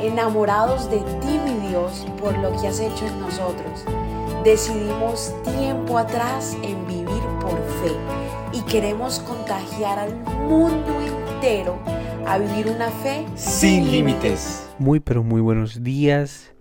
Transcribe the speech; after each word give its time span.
enamorados 0.00 0.90
de 0.90 0.98
ti, 0.98 1.38
mi 1.44 1.68
Dios, 1.68 2.06
por 2.20 2.36
lo 2.38 2.50
que 2.60 2.68
has 2.68 2.80
hecho 2.80 3.06
en 3.06 3.20
nosotros. 3.20 3.84
Decidimos 4.44 5.34
tiempo 5.44 5.98
atrás 5.98 6.56
en 6.62 6.86
vivir 6.86 7.22
por 7.40 7.56
fe 7.82 7.92
y 8.52 8.60
queremos 8.62 9.18
contagiar 9.20 9.98
al 9.98 10.14
mundo 10.48 11.00
entero 11.00 11.78
a 12.26 12.38
vivir 12.38 12.68
una 12.68 12.90
fe 12.90 13.26
sin 13.34 13.90
límites. 13.90 14.68
Muy 14.78 15.00
pero 15.00 15.22
muy 15.22 15.40
buenos 15.40 15.82
días. 15.82 16.52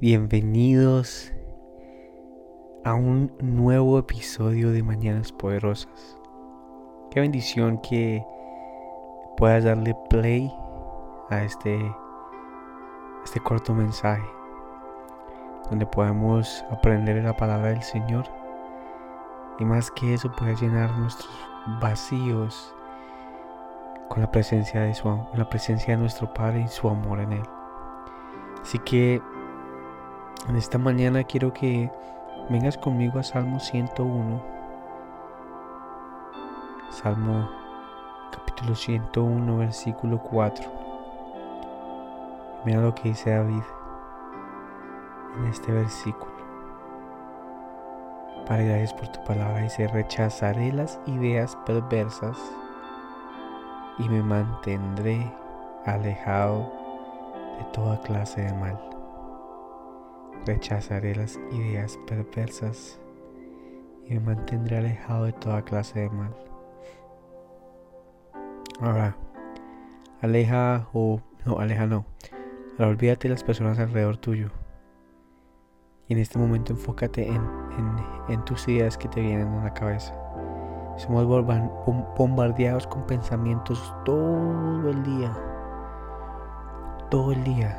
Bienvenidos 0.00 1.32
a 2.84 2.94
un 2.94 3.32
nuevo 3.40 3.98
episodio 3.98 4.70
de 4.70 4.82
Mañanas 4.82 5.32
Poderosas. 5.32 6.18
Qué 7.10 7.20
bendición 7.20 7.80
que 7.80 8.24
puedas 9.36 9.64
darle 9.64 9.94
play 10.08 10.50
a 11.30 11.42
este, 11.44 11.78
este 13.28 13.40
corto 13.40 13.74
mensaje 13.74 14.24
donde 15.68 15.84
podemos 15.84 16.64
aprender 16.70 17.22
la 17.22 17.36
palabra 17.36 17.68
del 17.68 17.82
Señor 17.82 18.24
y 19.58 19.66
más 19.66 19.90
que 19.90 20.14
eso 20.14 20.32
puedes 20.32 20.62
llenar 20.62 20.90
nuestros 20.92 21.30
vacíos 21.78 22.74
con 24.08 24.22
la 24.22 24.30
presencia 24.30 24.80
de 24.80 24.94
su 24.94 25.02
con 25.02 25.28
la 25.34 25.46
presencia 25.46 25.94
de 25.94 26.00
nuestro 26.00 26.32
Padre 26.32 26.62
y 26.62 26.68
su 26.68 26.88
amor 26.88 27.20
en 27.20 27.34
él. 27.34 27.42
Así 28.62 28.78
que 28.78 29.20
en 30.48 30.56
esta 30.56 30.78
mañana 30.78 31.22
quiero 31.22 31.52
que 31.52 31.92
vengas 32.48 32.78
conmigo 32.78 33.18
a 33.18 33.22
Salmo 33.22 33.60
101. 33.60 34.42
Salmo 36.92 37.50
capítulo 38.32 38.74
101 38.74 39.58
versículo 39.58 40.18
4. 40.18 40.97
Mira 42.64 42.80
lo 42.80 42.94
que 42.94 43.10
dice 43.10 43.30
David 43.30 43.62
en 45.36 45.46
este 45.46 45.72
versículo. 45.72 46.32
Padre, 48.46 48.66
gracias 48.66 48.94
por 48.94 49.08
tu 49.08 49.22
palabra. 49.24 49.60
Dice, 49.60 49.86
rechazaré 49.88 50.72
las 50.72 50.98
ideas 51.06 51.56
perversas 51.66 52.36
y 53.98 54.08
me 54.08 54.22
mantendré 54.22 55.30
alejado 55.84 56.72
de 57.58 57.64
toda 57.72 58.00
clase 58.00 58.42
de 58.42 58.52
mal. 58.54 58.78
Rechazaré 60.46 61.14
las 61.14 61.38
ideas 61.52 61.98
perversas 62.06 62.98
y 64.06 64.14
me 64.14 64.20
mantendré 64.20 64.78
alejado 64.78 65.24
de 65.24 65.32
toda 65.32 65.62
clase 65.62 66.00
de 66.00 66.10
mal. 66.10 66.34
Ahora, 68.80 69.16
aleja 70.22 70.88
o 70.92 71.20
no, 71.44 71.58
aleja 71.58 71.86
no. 71.86 72.04
Olvídate 72.86 73.26
de 73.26 73.34
las 73.34 73.42
personas 73.42 73.78
alrededor 73.80 74.18
tuyo. 74.18 74.50
Y 76.06 76.12
en 76.12 76.20
este 76.20 76.38
momento 76.38 76.72
enfócate 76.72 77.26
en, 77.26 77.42
en, 78.28 78.44
tus 78.44 78.68
ideas 78.68 78.96
que 78.96 79.08
te 79.08 79.20
vienen 79.20 79.48
a 79.48 79.64
la 79.64 79.74
cabeza. 79.74 80.14
Somos 80.96 81.26
bombardeados 82.16 82.86
con 82.86 83.04
pensamientos 83.04 83.92
todo 84.04 84.90
el 84.90 85.02
día. 85.02 85.36
Todo 87.10 87.32
el 87.32 87.42
día. 87.42 87.76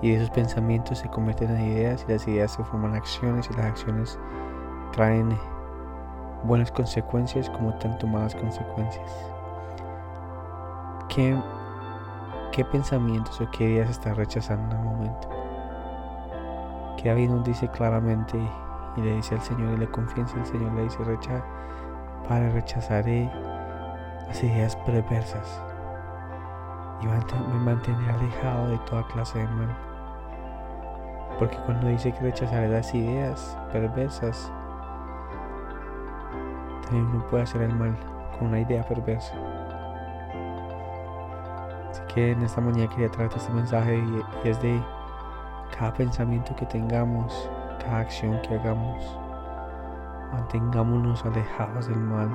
Y 0.00 0.12
esos 0.12 0.30
pensamientos 0.30 0.98
se 0.98 1.08
convierten 1.10 1.50
en 1.50 1.72
ideas 1.72 2.04
y 2.08 2.12
las 2.12 2.26
ideas 2.26 2.52
se 2.52 2.64
forman 2.64 2.94
acciones 2.94 3.48
y 3.50 3.56
las 3.56 3.66
acciones 3.66 4.18
traen 4.92 5.36
buenas 6.44 6.72
consecuencias 6.72 7.50
como 7.50 7.74
tanto 7.74 8.06
malas 8.06 8.34
consecuencias. 8.34 9.10
¿Qué, 11.08 11.36
qué 12.52 12.64
pensamientos 12.64 13.40
o 13.40 13.50
qué 13.50 13.64
ideas 13.64 13.90
estás 13.90 14.16
rechazando 14.16 14.74
en 14.74 14.80
el 14.80 14.84
momento? 14.84 15.36
que 16.96 17.10
David 17.10 17.28
nos 17.30 17.44
dice 17.44 17.68
claramente 17.68 18.38
y 18.96 19.00
le 19.00 19.16
dice 19.16 19.34
al 19.34 19.42
Señor 19.42 19.74
y 19.74 19.78
le 19.78 19.90
confiesa 19.90 20.36
al 20.38 20.46
Señor, 20.46 20.72
le 20.72 20.84
dice, 20.84 21.04
Recha, 21.04 21.42
para 22.28 22.48
rechazaré 22.50 23.30
las 24.26 24.42
ideas 24.42 24.74
perversas 24.76 25.62
y 27.02 27.06
me 27.06 27.58
mantendré 27.60 28.10
alejado 28.10 28.68
de 28.68 28.78
toda 28.78 29.06
clase 29.08 29.38
de 29.38 29.46
mal. 29.46 29.76
Porque 31.38 31.58
cuando 31.66 31.88
dice 31.88 32.12
que 32.12 32.20
rechazaré 32.20 32.68
las 32.68 32.94
ideas 32.94 33.56
perversas, 33.70 34.50
también 36.84 37.06
uno 37.06 37.26
puede 37.28 37.42
hacer 37.42 37.62
el 37.62 37.74
mal 37.74 37.94
con 38.38 38.48
una 38.48 38.60
idea 38.60 38.82
perversa. 38.84 39.34
Así 41.90 42.02
que 42.14 42.32
en 42.32 42.42
esta 42.42 42.60
mañana 42.60 42.88
quería 42.90 43.10
traerte 43.10 43.36
este 43.36 43.52
mensaje 43.52 43.98
y 43.98 44.48
es 44.48 44.60
de 44.62 44.80
cada 45.76 45.92
pensamiento 45.92 46.54
que 46.56 46.66
tengamos, 46.66 47.50
cada 47.78 48.00
acción 48.00 48.40
que 48.42 48.54
hagamos, 48.54 49.18
mantengámonos 50.32 51.24
alejados 51.24 51.88
del 51.88 51.98
mal. 51.98 52.30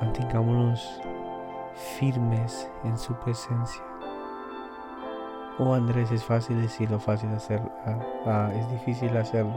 Mantengámonos 0.00 1.00
firmes 1.98 2.70
en 2.84 2.96
su 2.98 3.14
presencia. 3.14 3.82
Oh 5.58 5.72
Andrés, 5.72 6.12
es 6.12 6.22
fácil 6.22 6.60
decirlo, 6.60 6.98
fácil 6.98 7.30
hacerlo. 7.34 7.70
Ah, 7.86 7.98
ah, 8.26 8.50
es 8.54 8.70
difícil 8.70 9.16
hacerlo. 9.16 9.54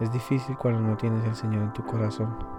Es 0.00 0.12
difícil 0.12 0.56
cuando 0.56 0.80
no 0.80 0.96
tienes 0.96 1.24
al 1.24 1.34
Señor 1.34 1.62
en 1.62 1.72
tu 1.72 1.84
corazón. 1.84 2.57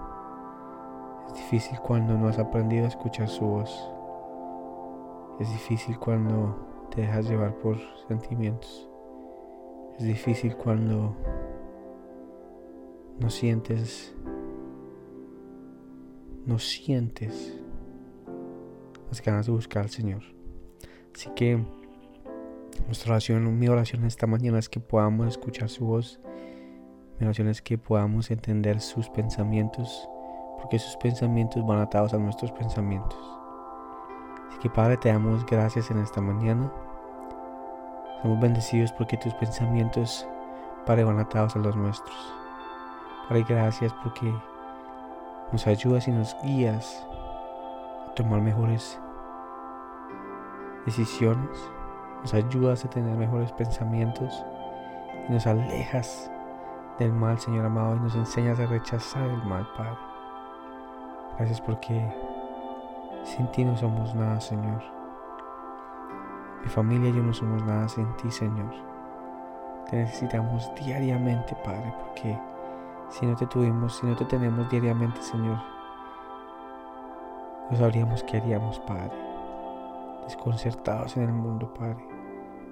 Es 1.30 1.36
difícil 1.36 1.80
cuando 1.80 2.18
no 2.18 2.28
has 2.28 2.40
aprendido 2.40 2.86
a 2.86 2.90
escuchar 2.90 3.30
su 3.30 3.46
voz. 3.46 3.92
Es 5.40 5.50
difícil 5.50 5.98
cuando 5.98 6.88
te 6.92 7.02
dejas 7.02 7.30
llevar 7.30 7.56
por 7.60 7.78
sentimientos. 8.08 8.90
Es 9.98 10.06
difícil 10.06 10.56
cuando 10.56 11.16
no 13.20 13.30
sientes, 13.30 14.16
no 16.46 16.58
sientes 16.58 17.58
las 19.10 19.22
ganas 19.22 19.46
de 19.46 19.52
buscar 19.52 19.84
al 19.84 19.90
Señor. 19.90 20.24
Así 21.14 21.30
que 21.36 21.64
nuestra 22.86 23.12
oración, 23.12 23.60
mi 23.60 23.68
oración 23.68 24.06
esta 24.06 24.26
mañana 24.26 24.60
es 24.60 24.70
que 24.70 24.80
podamos 24.80 25.28
escuchar 25.28 25.70
su 25.70 25.86
voz. 25.86 26.20
Mi 27.20 27.26
oración 27.26 27.50
es 27.50 27.62
que 27.62 27.78
podamos 27.78 28.32
entender 28.32 28.80
sus 28.80 29.10
pensamientos, 29.10 30.08
porque 30.60 30.80
sus 30.80 30.96
pensamientos 30.98 31.66
van 31.66 31.80
atados 31.80 32.14
a 32.14 32.18
nuestros 32.18 32.52
pensamientos. 32.52 33.20
Así 34.50 34.60
que 34.60 34.70
Padre, 34.70 34.98
te 34.98 35.10
damos 35.10 35.46
gracias 35.46 35.90
en 35.92 36.00
esta 36.00 36.22
mañana. 36.22 36.72
Somos 38.22 38.40
bendecidos 38.40 38.92
porque 38.92 39.18
tus 39.18 39.34
pensamientos, 39.36 40.28
Padre, 40.86 41.04
van 41.04 41.20
atados 41.20 41.56
a 41.56 41.60
los 41.60 41.76
nuestros. 41.76 42.34
Padre, 43.28 43.46
gracias 43.48 43.94
porque 44.04 44.34
nos 45.52 45.66
ayudas 45.68 46.08
y 46.08 46.12
nos 46.12 46.36
guías 46.44 47.08
a 48.08 48.14
tomar 48.16 48.42
mejores 48.42 49.00
decisiones. 50.86 51.72
Nos 52.22 52.34
ayudas 52.34 52.84
a 52.84 52.90
tener 52.90 53.16
mejores 53.16 53.52
pensamientos 53.54 54.44
y 55.28 55.32
nos 55.32 55.48
alejas 55.48 56.30
del 57.00 57.14
mal, 57.14 57.40
Señor 57.40 57.66
amado, 57.66 57.96
y 57.96 58.00
nos 58.00 58.16
enseñas 58.16 58.60
a 58.60 58.66
rechazar 58.66 59.24
el 59.24 59.44
mal, 59.44 59.66
Padre. 59.78 60.09
Gracias 61.40 61.62
porque 61.62 62.06
sin 63.24 63.50
ti 63.54 63.64
no 63.64 63.78
somos 63.78 64.14
nada, 64.14 64.42
Señor. 64.42 64.84
Mi 66.62 66.68
familia 66.68 67.10
y 67.10 67.14
yo 67.14 67.24
no 67.24 67.34
somos 67.34 67.64
nada 67.64 67.88
sin 67.88 68.14
ti, 68.18 68.30
Señor. 68.30 68.74
Te 69.90 69.96
necesitamos 69.96 70.70
diariamente, 70.76 71.56
Padre, 71.64 71.94
porque 71.98 72.38
si 73.10 73.26
no 73.26 73.38
te 73.38 73.48
tuvimos, 73.48 73.96
si 73.96 74.06
no 74.06 74.18
te 74.18 74.26
tenemos 74.26 74.70
diariamente, 74.70 75.22
Señor, 75.22 75.58
no 77.72 77.78
sabríamos 77.78 78.22
qué 78.24 78.36
haríamos, 78.36 78.78
Padre. 78.82 79.14
Desconcertados 80.26 81.16
en 81.16 81.24
el 81.24 81.32
mundo, 81.32 81.74
Padre. 81.74 82.06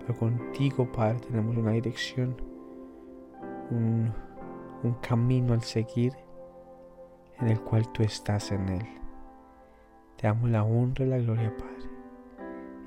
Pero 0.01 0.19
contigo, 0.19 0.91
Padre, 0.91 1.21
tenemos 1.21 1.55
una 1.55 1.71
dirección, 1.71 2.35
un, 3.71 4.13
un 4.83 4.93
camino 4.95 5.53
al 5.53 5.61
seguir 5.61 6.26
en 7.39 7.49
el 7.49 7.61
cual 7.61 7.87
tú 7.89 8.03
estás 8.03 8.51
en 8.51 8.69
él. 8.69 8.87
Te 10.17 10.27
damos 10.27 10.49
la 10.49 10.63
honra 10.63 11.05
y 11.05 11.09
la 11.09 11.17
gloria, 11.17 11.55
Padre. 11.55 11.87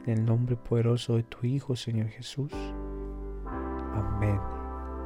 En 0.06 0.18
el 0.18 0.24
nombre 0.24 0.56
poderoso 0.56 1.16
de 1.16 1.22
tu 1.22 1.46
Hijo, 1.46 1.76
Señor 1.76 2.08
Jesús. 2.08 2.52
Amén 3.94 4.40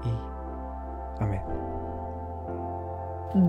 y 0.04 1.22
amén. 1.22 1.42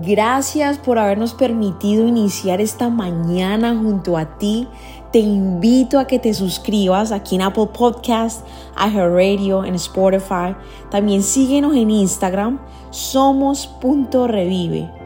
Gracias 0.02 0.78
por 0.78 0.98
habernos 0.98 1.32
permitido 1.32 2.08
iniciar 2.08 2.60
esta 2.60 2.88
mañana 2.88 3.76
junto 3.76 4.18
a 4.18 4.36
ti. 4.36 4.66
Te 5.12 5.20
invito 5.20 6.00
a 6.00 6.08
que 6.08 6.18
te 6.18 6.34
suscribas 6.34 7.12
aquí 7.12 7.36
en 7.36 7.42
Apple 7.42 7.68
Podcast, 7.72 8.44
Radio, 8.76 9.64
en 9.64 9.76
Spotify. 9.76 10.56
También 10.90 11.22
síguenos 11.22 11.76
en 11.76 11.92
Instagram, 11.92 12.58
somos.revive. 12.90 15.05